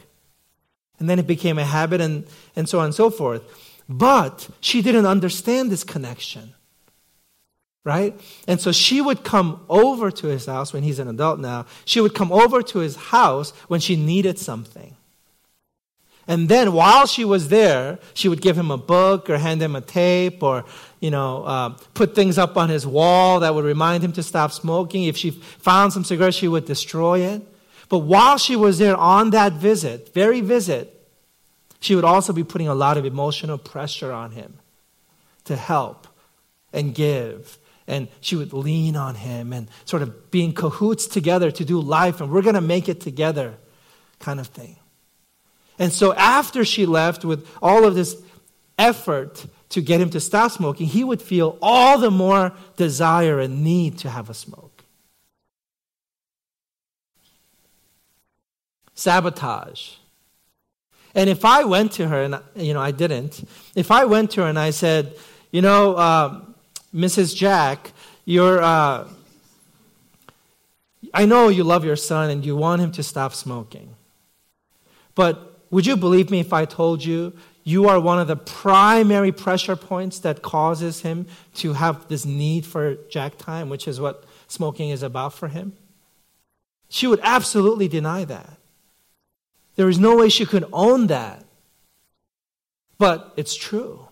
[1.00, 3.44] And then it became a habit, and, and so on and so forth.
[3.88, 6.54] But she didn't understand this connection.
[7.84, 8.20] Right?
[8.48, 11.68] And so she would come over to his house when he's an adult now.
[11.86, 14.95] She would come over to his house when she needed something.
[16.28, 19.76] And then while she was there, she would give him a book or hand him
[19.76, 20.66] a tape or,
[21.00, 24.52] you know, uh, put things up on his wall that would remind him to stop
[24.52, 25.04] smoking.
[25.04, 27.44] If she found some cigarettes, she would destroy it.
[27.90, 30.92] But while she was there on that visit, very visit,
[31.80, 34.56] she would also be putting a lot of emotional pressure on him
[35.44, 36.08] to help
[36.74, 37.60] and give.
[37.88, 41.80] And she would lean on him and sort of be in cahoots together to do
[41.80, 43.54] life, and we're going to make it together
[44.18, 44.78] kind of thing.
[45.78, 48.22] And so after she left with all of this
[48.78, 53.64] effort to get him to stop smoking, he would feel all the more desire and
[53.64, 54.84] need to have a smoke.
[58.94, 59.96] Sabotage.
[61.14, 64.42] And if I went to her, and you know I didn't, if I went to
[64.42, 65.18] her and I said,
[65.52, 66.42] you know, uh,
[66.94, 67.36] Mrs.
[67.36, 67.92] Jack,
[68.26, 69.08] you're, uh,
[71.14, 73.96] I know you love your son and you want him to stop smoking,
[75.14, 79.32] but would you believe me if I told you you are one of the primary
[79.32, 81.26] pressure points that causes him
[81.56, 85.74] to have this need for jack time, which is what smoking is about for him?
[86.90, 88.58] She would absolutely deny that.
[89.76, 91.44] There is no way she could own that.
[92.98, 94.08] But it's true.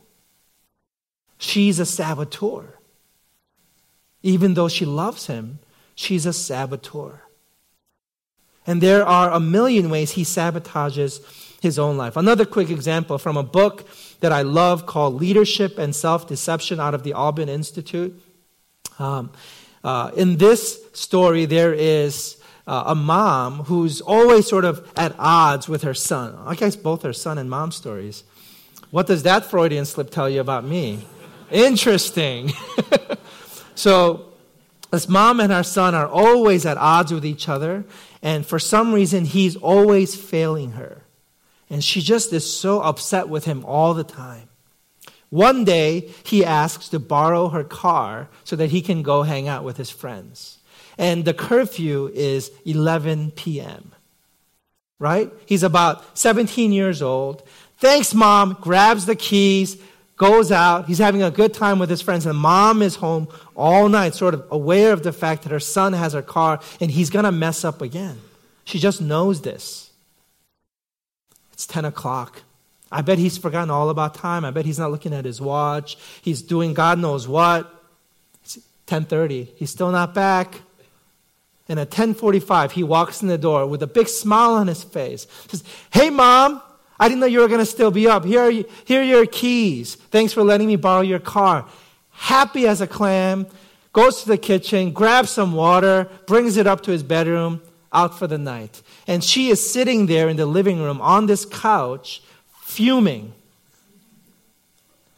[1.38, 2.80] She's a saboteur.
[4.22, 5.60] Even though she loves him,
[5.96, 7.23] she's a saboteur.
[8.66, 11.22] And there are a million ways he sabotages
[11.62, 12.18] his own life.
[12.18, 13.88] Another quick example from a book
[14.20, 18.22] that I love called Leadership and Self Deception out of the Alban Institute.
[19.00, 19.32] Um,
[19.84, 25.68] uh, in this story, there is uh, a mom who's always sort of at odds
[25.68, 26.38] with her son.
[26.46, 28.24] I guess both her son and mom stories.
[28.92, 31.06] What does that Freudian slip tell you about me?
[31.52, 32.54] Interesting.
[33.76, 34.30] so,
[34.92, 37.84] this mom and her son are always at odds with each other,
[38.24, 41.04] and for some reason, he's always failing her.
[41.70, 44.48] And she just is so upset with him all the time.
[45.30, 49.66] One day, he asks to borrow her car so that he can go hang out
[49.66, 50.60] with his friends.
[50.98, 53.92] And the curfew is 11 p.m.
[55.00, 55.30] Right?
[55.46, 57.44] He's about 17 years old.
[57.78, 58.58] Thanks, mom.
[58.62, 59.82] Grabs the keys,
[60.18, 60.86] goes out.
[60.86, 62.26] He's having a good time with his friends.
[62.26, 65.94] And mom is home all night, sort of aware of the fact that her son
[65.94, 68.20] has her car and he's going to mess up again.
[68.66, 69.92] She just knows this.
[71.52, 72.44] It's 10 o'clock.
[72.92, 74.46] I bet he's forgotten all about time.
[74.46, 75.98] I bet he's not looking at his watch.
[76.22, 77.74] He's doing God knows what.
[78.44, 79.50] It's 10:30.
[79.56, 80.62] He's still not back.
[81.68, 85.26] And at 10:45, he walks in the door with a big smile on his face.
[85.48, 86.62] Says, "Hey, mom,
[87.04, 88.24] I didn't know you were going to still be up.
[88.24, 89.96] Here are, you, here are your keys.
[89.96, 91.66] Thanks for letting me borrow your car."
[92.12, 93.46] Happy as a clam,
[93.92, 98.26] goes to the kitchen, grabs some water, brings it up to his bedroom, out for
[98.26, 98.82] the night.
[99.06, 102.24] And she is sitting there in the living room on this couch,
[102.62, 103.34] fuming.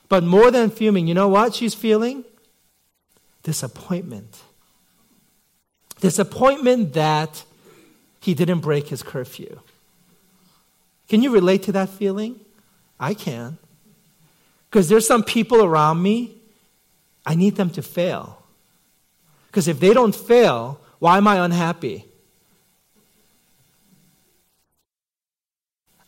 [0.10, 2.24] But more than fuming, you know what she's feeling?
[3.44, 4.42] Disappointment.
[6.00, 7.44] Disappointment that
[8.22, 9.60] he didn't break his curfew.
[11.08, 12.40] Can you relate to that feeling?
[13.00, 13.58] I can.
[14.70, 16.36] Because there's some people around me,
[17.26, 18.44] I need them to fail.
[19.48, 22.06] Because if they don't fail, why am I unhappy?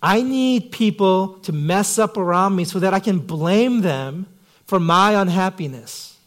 [0.01, 4.27] I need people to mess up around me so that I can blame them
[4.65, 6.17] for my unhappiness.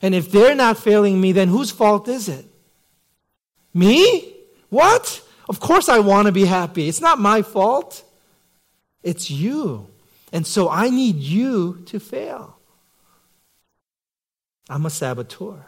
[0.00, 2.44] And if they're not failing me, then whose fault is it?
[3.74, 4.34] Me?
[4.68, 5.22] What?
[5.48, 6.88] Of course I want to be happy.
[6.88, 8.04] It's not my fault.
[9.02, 9.86] It's you.
[10.32, 12.58] And so I need you to fail.
[14.68, 15.66] I'm a saboteur.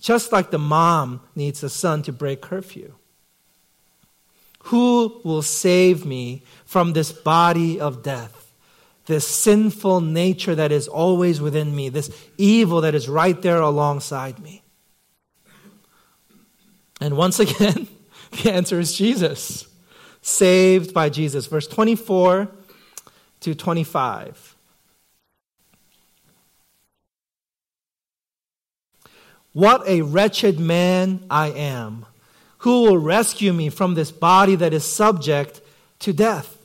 [0.00, 2.94] Just like the mom needs a son to break curfew.
[4.64, 8.52] Who will save me from this body of death?
[9.06, 14.38] This sinful nature that is always within me, this evil that is right there alongside
[14.38, 14.62] me.
[17.02, 17.88] And once again,
[18.42, 19.66] the answer is Jesus.
[20.22, 21.46] Saved by Jesus.
[21.46, 22.48] Verse 24
[23.40, 24.56] to 25.
[29.52, 32.06] What a wretched man I am.
[32.58, 35.60] Who will rescue me from this body that is subject
[36.00, 36.58] to death?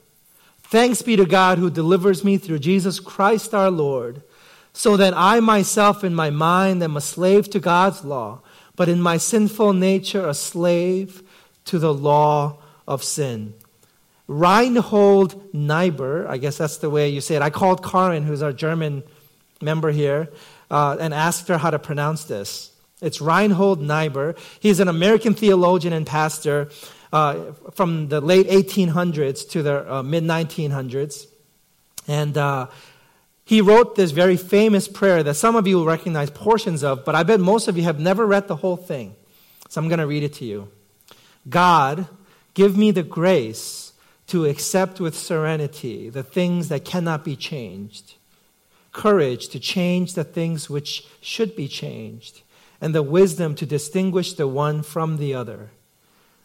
[0.63, 4.23] Thanks be to God who delivers me through Jesus Christ our Lord,
[4.71, 8.41] so that I myself in my mind am a slave to God's law,
[8.75, 11.21] but in my sinful nature a slave
[11.69, 12.57] to the law
[12.87, 13.53] of sin.
[14.27, 17.41] Reinhold Niebuhr, I guess that's the way you say it.
[17.41, 19.03] I called Karin, who's our German
[19.61, 20.29] member here,
[20.71, 22.71] uh, and asked her how to pronounce this.
[23.01, 24.35] It's Reinhold Niebuhr.
[24.59, 26.69] He's an American theologian and pastor
[27.13, 31.27] uh, from the late 1800s to the uh, mid 1900s.
[32.07, 32.67] And uh,
[33.45, 37.13] he wrote this very famous prayer that some of you will recognize portions of, but
[37.13, 39.15] I bet most of you have never read the whole thing.
[39.69, 40.69] So I'm going to read it to you.
[41.47, 42.07] God,
[42.53, 43.93] give me the grace
[44.27, 48.15] to accept with serenity the things that cannot be changed,
[48.91, 52.41] courage to change the things which should be changed
[52.81, 55.71] and the wisdom to distinguish the one from the other,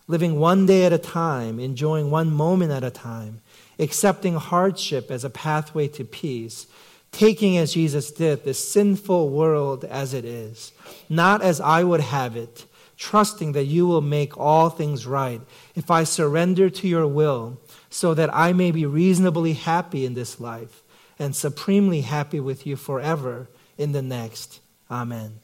[0.09, 3.41] living one day at a time, enjoying one moment at a time,
[3.79, 6.67] accepting hardship as a pathway to peace,
[7.13, 10.73] taking as Jesus did this sinful world as it is,
[11.09, 12.67] not as I would have it,
[12.97, 15.41] trusting that you will make all things right
[15.75, 20.41] if I surrender to your will, so that I may be reasonably happy in this
[20.41, 20.83] life
[21.19, 24.61] and supremely happy with you forever in the next.
[24.91, 25.41] Amen.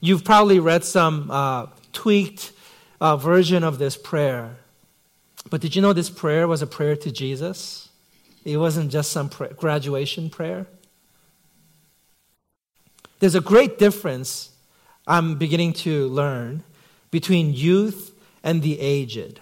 [0.00, 2.52] You've probably read some uh, tweaked
[3.00, 4.56] uh, version of this prayer.
[5.48, 7.88] But did you know this prayer was a prayer to Jesus?
[8.44, 10.66] It wasn't just some graduation prayer.
[13.18, 14.49] There's a great difference
[15.10, 16.62] I'm beginning to learn
[17.10, 19.40] between youth and the aged.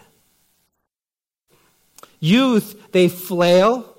[2.21, 3.97] Youth, they flail,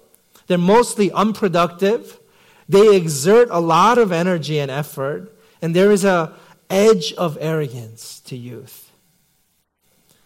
[0.47, 2.19] they're mostly unproductive,
[2.67, 6.33] they exert a lot of energy and effort, and there is a,
[6.69, 8.91] edge of arrogance to youth.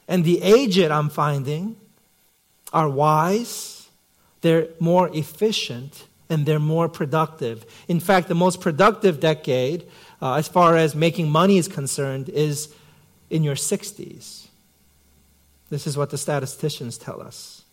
[0.07, 1.77] And the aged, I'm finding,
[2.73, 3.87] are wise,
[4.41, 7.65] they're more efficient, and they're more productive.
[7.87, 9.85] In fact, the most productive decade,
[10.23, 12.73] uh, as far as making money is concerned, is
[13.29, 14.47] in your 60s.
[15.69, 17.65] This is what the statisticians tell us.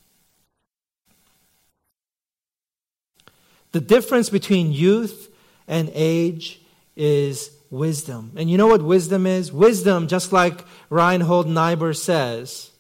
[3.71, 5.33] The difference between youth
[5.69, 6.61] and age
[6.97, 8.33] is wisdom.
[8.35, 9.53] And you know what wisdom is?
[9.53, 12.73] Wisdom, just like Reinhold Niebuhr says,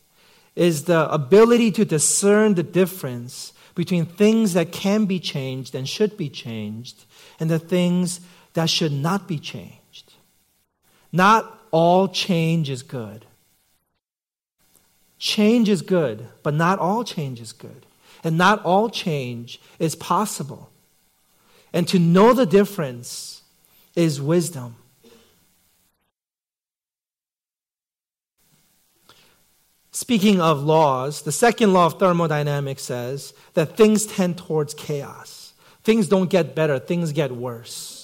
[0.57, 6.17] is the ability to discern the difference between things that can be changed and should
[6.17, 7.05] be changed
[7.39, 8.21] and the things
[8.55, 10.15] that should not be changed.
[11.13, 13.27] Not all change is good.
[15.19, 17.87] Change is good, but not all change is good.
[18.25, 20.71] And not all change is possible.
[21.73, 23.43] And to know the difference
[23.95, 24.77] is wisdom.
[30.01, 35.53] speaking of laws, the second law of thermodynamics says that things tend towards chaos.
[35.85, 38.00] Things don't get better, things get worse.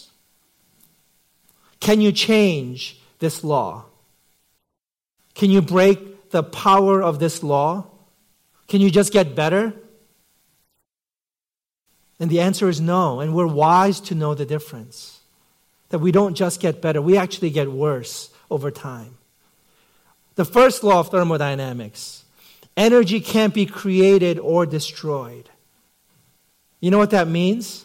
[1.87, 3.85] Can you change this law?
[5.37, 7.87] Can you break the power of this law?
[8.67, 9.73] Can you just get better?
[12.19, 13.21] And the answer is no.
[13.21, 15.21] And we're wise to know the difference.
[15.91, 19.19] That we don't just get better, we actually get worse over time.
[20.35, 22.25] The first law of thermodynamics
[22.77, 25.51] energy can't be created or destroyed.
[26.81, 27.85] You know what that means?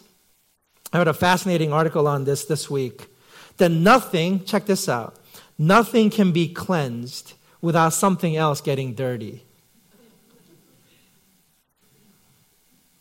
[0.92, 3.11] I read a fascinating article on this this week.
[3.62, 5.18] That nothing, check this out,
[5.56, 9.44] nothing can be cleansed without something else getting dirty.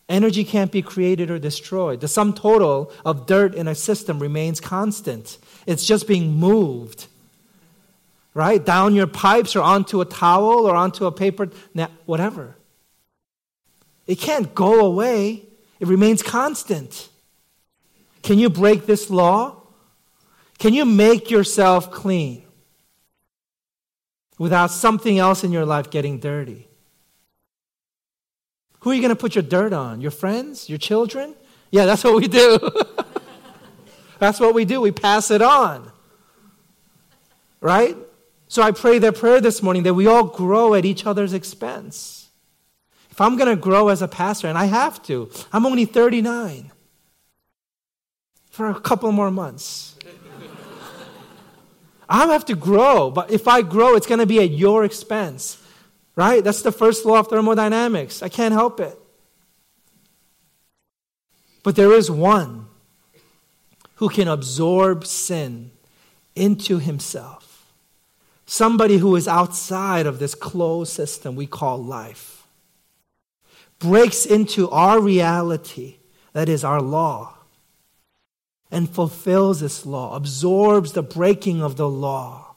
[0.07, 1.99] Energy can't be created or destroyed.
[1.99, 5.39] The sum total of dirt in a system remains constant.
[5.65, 7.07] It's just being moved,
[8.35, 8.63] right?
[8.63, 11.49] Down your pipes or onto a towel or onto a paper,
[12.05, 12.55] whatever.
[14.05, 15.41] It can't go away,
[15.79, 17.09] it remains constant.
[18.21, 19.57] Can you break this law?
[20.61, 22.43] Can you make yourself clean
[24.37, 26.67] without something else in your life getting dirty?
[28.81, 30.01] Who are you going to put your dirt on?
[30.01, 30.69] Your friends?
[30.69, 31.33] Your children?
[31.71, 32.59] Yeah, that's what we do.
[34.19, 34.79] that's what we do.
[34.81, 35.91] We pass it on.
[37.59, 37.97] Right?
[38.47, 42.29] So I pray that prayer this morning that we all grow at each other's expense.
[43.09, 46.71] If I'm going to grow as a pastor, and I have to, I'm only 39
[48.51, 49.90] for a couple more months.
[52.11, 55.57] I have to grow, but if I grow, it's going to be at your expense.
[56.17, 56.43] Right?
[56.43, 58.21] That's the first law of thermodynamics.
[58.21, 58.99] I can't help it.
[61.63, 62.67] But there is one
[63.95, 65.71] who can absorb sin
[66.35, 67.71] into himself.
[68.45, 72.45] Somebody who is outside of this closed system we call life.
[73.79, 75.95] Breaks into our reality,
[76.33, 77.35] that is our law,
[78.71, 82.55] and fulfills this law, absorbs the breaking of the law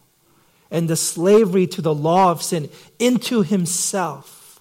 [0.71, 4.61] and the slavery to the law of sin into himself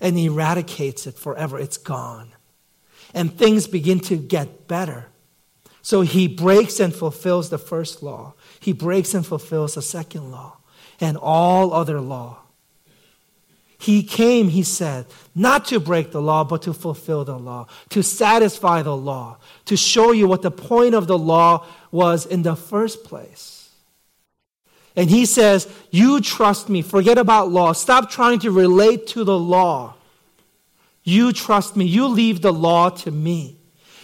[0.00, 1.58] and eradicates it forever.
[1.58, 2.32] It's gone.
[3.14, 5.08] And things begin to get better.
[5.82, 8.34] So he breaks and fulfills the first law.
[8.60, 10.58] He breaks and fulfills the second law
[11.00, 12.43] and all other law.
[13.78, 18.02] He came, he said, not to break the law, but to fulfill the law, to
[18.02, 22.56] satisfy the law, to show you what the point of the law was in the
[22.56, 23.54] first place.
[24.96, 26.82] And he says, You trust me.
[26.82, 27.72] Forget about law.
[27.72, 29.94] Stop trying to relate to the law.
[31.02, 31.84] You trust me.
[31.84, 33.56] You leave the law to me.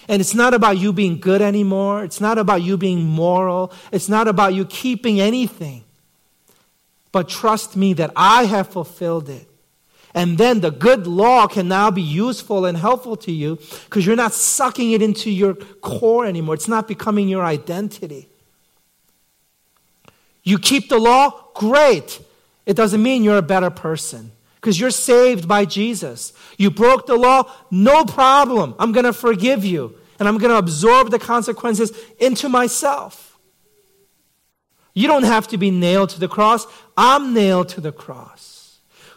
[0.08, 2.02] And it's not about you being good anymore.
[2.02, 3.72] It's not about you being moral.
[3.92, 5.84] It's not about you keeping anything.
[7.12, 9.49] But trust me that I have fulfilled it.
[10.14, 14.16] And then the good law can now be useful and helpful to you because you're
[14.16, 16.54] not sucking it into your core anymore.
[16.54, 18.28] It's not becoming your identity.
[20.42, 21.44] You keep the law?
[21.54, 22.20] Great.
[22.66, 26.32] It doesn't mean you're a better person because you're saved by Jesus.
[26.58, 27.50] You broke the law?
[27.70, 28.74] No problem.
[28.78, 33.38] I'm going to forgive you and I'm going to absorb the consequences into myself.
[34.92, 36.66] You don't have to be nailed to the cross.
[36.96, 38.49] I'm nailed to the cross.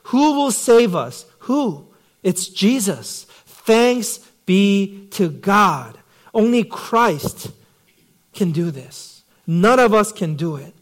[0.04, 1.26] Who will save us?
[1.40, 1.88] Who?
[2.22, 3.26] It's Jesus.
[3.46, 5.98] Thanks be to God.
[6.34, 7.52] Only Christ
[8.34, 9.24] can do this.
[9.46, 10.74] None of us can do it.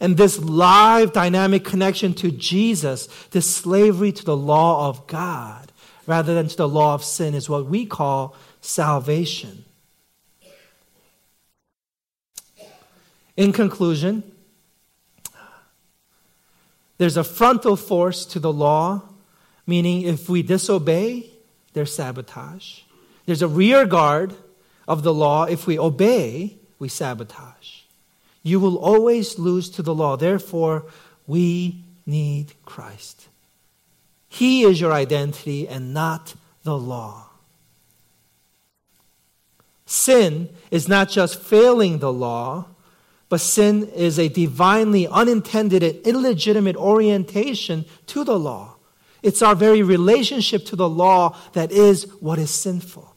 [0.00, 5.70] And this live dynamic connection to Jesus, this slavery to the law of God
[6.06, 9.64] rather than to the law of sin, is what we call salvation.
[13.36, 14.31] In conclusion,
[16.98, 19.02] there's a frontal force to the law,
[19.66, 21.30] meaning if we disobey,
[21.72, 22.80] there's sabotage.
[23.26, 24.34] There's a rear guard
[24.86, 25.44] of the law.
[25.44, 27.82] If we obey, we sabotage.
[28.42, 30.16] You will always lose to the law.
[30.16, 30.86] Therefore,
[31.26, 33.28] we need Christ.
[34.28, 36.34] He is your identity and not
[36.64, 37.26] the law.
[39.86, 42.66] Sin is not just failing the law,
[43.32, 48.76] but sin is a divinely unintended and illegitimate orientation to the law.
[49.22, 53.16] It's our very relationship to the law that is what is sinful.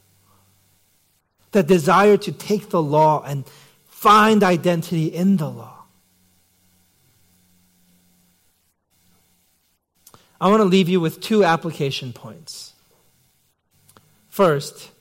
[1.51, 3.43] The desire to take the law and
[3.87, 5.83] find identity in the law.
[10.39, 12.71] I want to leave you with two application points.
[14.29, 14.91] First,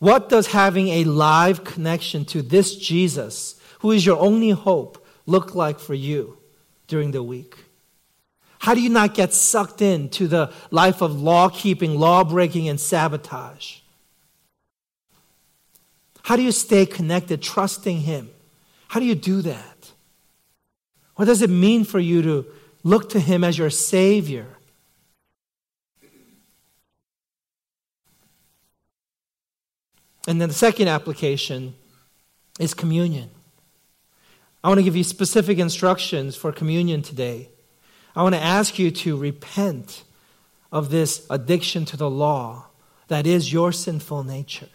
[0.00, 5.54] what does having a live connection to this Jesus, who is your only hope, look
[5.54, 6.38] like for you
[6.86, 7.56] during the week?
[8.60, 12.78] How do you not get sucked into the life of law keeping, law breaking, and
[12.78, 13.78] sabotage?
[16.24, 18.30] How do you stay connected, trusting Him?
[18.88, 19.92] How do you do that?
[21.16, 22.46] What does it mean for you to
[22.84, 24.46] look to Him as your Savior?
[30.28, 31.74] And then the second application
[32.58, 33.30] is communion.
[34.62, 37.48] I want to give you specific instructions for communion today.
[38.14, 40.04] I want to ask you to repent
[40.70, 42.66] of this addiction to the law
[43.08, 44.68] that is your sinful nature.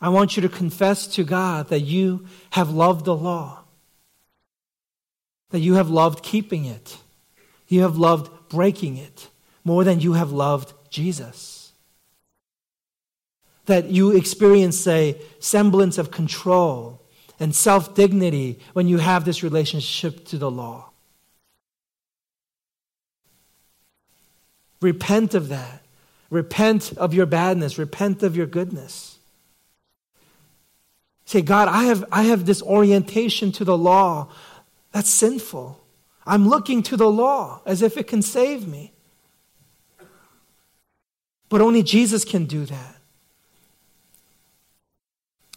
[0.00, 3.64] I want you to confess to God that you have loved the law,
[5.50, 6.96] that you have loved keeping it,
[7.68, 9.28] you have loved breaking it
[9.62, 11.72] more than you have loved Jesus.
[13.66, 16.99] That you experience a semblance of control
[17.40, 20.90] and self dignity when you have this relationship to the law.
[24.80, 25.82] Repent of that.
[26.28, 27.78] Repent of your badness.
[27.78, 29.18] Repent of your goodness.
[31.24, 34.28] Say, God, I have, I have this orientation to the law
[34.92, 35.80] that's sinful.
[36.26, 38.92] I'm looking to the law as if it can save me.
[41.48, 42.96] But only Jesus can do that.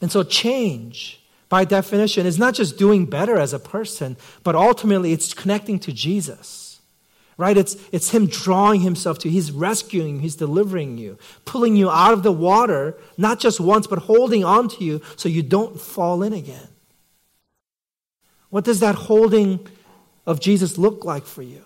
[0.01, 1.22] And so, change,
[1.53, 5.93] by definition, is not just doing better as a person, but ultimately it's connecting to
[5.93, 6.61] Jesus
[7.35, 7.57] right?
[7.57, 9.33] It's, it's Him drawing Himself to you.
[9.33, 13.87] He's rescuing you, He's delivering you, pulling you out of the water, not just once,
[13.87, 16.67] but holding on to you so you don't fall in again.
[18.51, 19.67] What does that holding
[20.27, 21.65] of Jesus look like for you?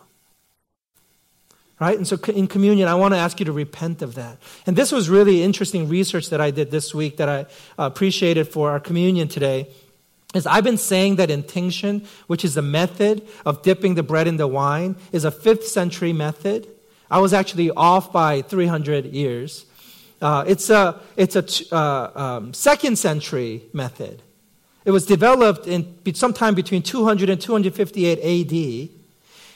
[1.80, 1.96] Right?
[1.96, 4.40] And so in communion, I want to ask you to repent of that.
[4.66, 7.46] And this was really interesting research that I did this week that I
[7.78, 9.68] appreciated for our communion today
[10.34, 14.38] is I've been saying that intinction, which is the method of dipping the bread in
[14.38, 16.68] the wine, is a fifth century method.
[17.10, 19.66] I was actually off by 300 years.
[20.22, 24.22] Uh, it's a, it's a uh, um, second century method.
[24.84, 28.90] It was developed in sometime between 200 and 258 AD,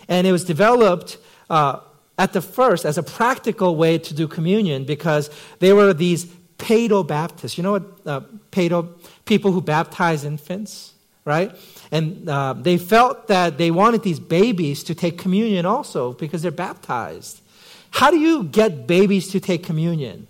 [0.07, 1.17] and it was developed
[1.49, 1.79] uh,
[2.21, 6.25] at the first as a practical way to do communion because they were these
[6.59, 7.57] Paedo Baptists.
[7.57, 8.79] You know what uh, Paedo?
[9.25, 10.93] People who baptize infants,
[11.25, 11.49] right?
[11.91, 16.51] And uh, they felt that they wanted these babies to take communion also because they're
[16.51, 17.41] baptized.
[17.89, 20.27] How do you get babies to take communion?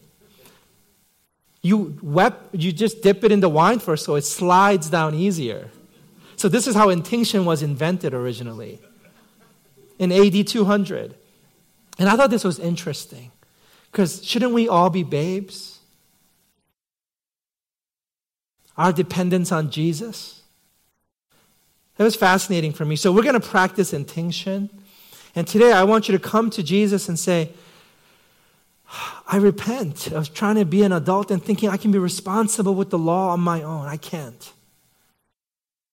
[1.62, 5.70] You, wep- you just dip it in the wine first so it slides down easier.
[6.38, 8.80] So, this is how intinction was invented originally
[10.00, 11.16] in AD 200.
[12.00, 13.32] And I thought this was interesting
[13.92, 15.82] because shouldn't we all be babes?
[18.78, 20.42] our dependence on Jesus.
[21.98, 22.96] That was fascinating for me.
[22.96, 24.70] So we're going to practice intinction.
[25.36, 27.52] And today I want you to come to Jesus and say,
[29.28, 32.90] I repent of trying to be an adult and thinking I can be responsible with
[32.90, 33.86] the law on my own.
[33.86, 34.52] I can't.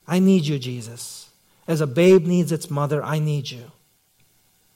[0.07, 1.29] I need you, Jesus.
[1.67, 3.71] As a babe needs its mother, I need you.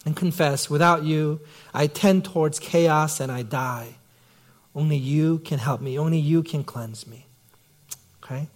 [0.04, 1.40] And confess, without you,
[1.72, 3.94] I tend towards chaos and I die.
[4.74, 5.98] Only you can help me.
[5.98, 7.26] Only you can cleanse me.
[8.22, 8.48] Okay?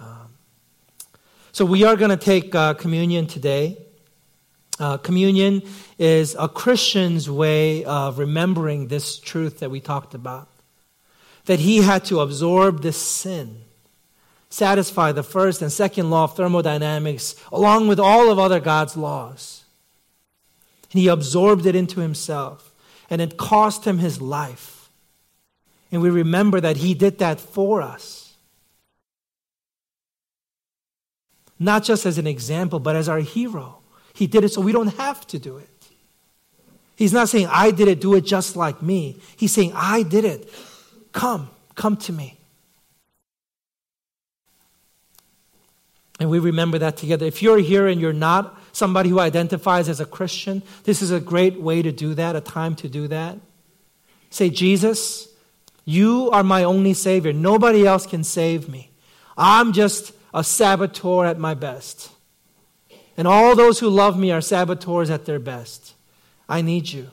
[0.00, 0.34] Um,
[1.52, 3.78] so we are going to take uh, communion today.
[4.78, 5.62] Uh, communion
[5.98, 10.48] is a Christian's way of remembering this truth that we talked about.
[11.44, 13.62] That he had to absorb this sin,
[14.48, 19.59] satisfy the first and second law of thermodynamics, along with all of other God's laws.
[20.92, 22.74] And he absorbed it into himself,
[23.08, 24.90] and it cost him his life.
[25.92, 28.30] And we remember that he did that for us.
[31.60, 33.78] not just as an example, but as our hero.
[34.14, 35.68] He did it so we don't have to do it.
[36.96, 39.20] He's not saying, I did it, do it just like me.
[39.36, 40.52] He's saying, I did it.
[41.12, 42.38] Come, come to me.
[46.18, 47.26] And we remember that together.
[47.26, 51.20] If you're here and you're not somebody who identifies as a Christian, this is a
[51.20, 53.38] great way to do that, a time to do that.
[54.30, 55.28] Say, Jesus,
[55.84, 57.32] you are my only Savior.
[57.32, 58.90] Nobody else can save me.
[59.36, 62.10] I'm just a saboteur at my best.
[63.16, 65.94] And all those who love me are saboteurs at their best.
[66.48, 67.10] I need you.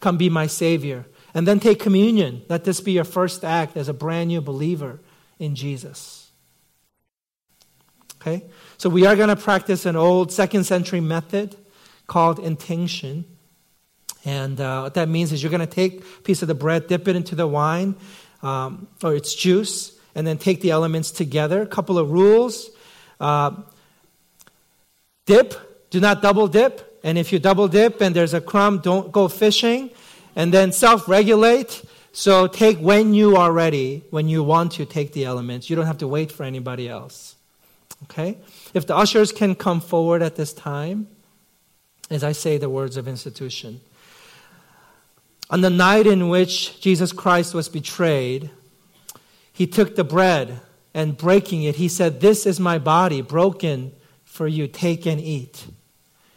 [0.00, 1.06] Come be my Savior.
[1.34, 2.42] And then take communion.
[2.48, 5.00] Let this be your first act as a brand new believer
[5.38, 6.30] in Jesus.
[8.20, 8.44] Okay?
[8.80, 11.54] So we are going to practice an old second century method
[12.06, 13.26] called intinction.
[14.24, 16.86] And uh, what that means is you're going to take a piece of the bread,
[16.86, 17.94] dip it into the wine
[18.42, 21.60] um, or its juice, and then take the elements together.
[21.60, 22.70] A couple of rules
[23.20, 23.50] uh,
[25.26, 27.00] dip do not double dip.
[27.04, 29.90] And if you double dip and there's a crumb, don't go fishing.
[30.34, 31.84] And then self regulate.
[32.12, 35.68] So take when you are ready, when you want to take the elements.
[35.68, 37.36] You don't have to wait for anybody else.
[38.04, 38.38] Okay?
[38.72, 41.08] If the ushers can come forward at this time,
[42.10, 43.80] as I say the words of institution.
[45.48, 48.50] On the night in which Jesus Christ was betrayed,
[49.52, 50.60] he took the bread
[50.92, 53.92] and breaking it, he said, This is my body broken
[54.24, 54.66] for you.
[54.66, 55.66] Take and eat.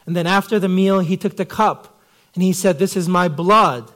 [0.06, 2.02] And then after the meal, he took the cup
[2.36, 3.92] and he said, This is my blood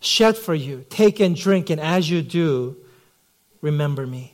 [0.00, 0.84] shed for you.
[0.90, 2.76] Take and drink, and as you do,
[3.60, 4.31] remember me.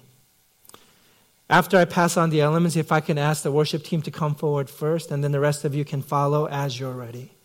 [1.51, 4.35] After I pass on the elements, if I can ask the worship team to come
[4.35, 7.38] forward first, and then the rest of you can follow as you're ready.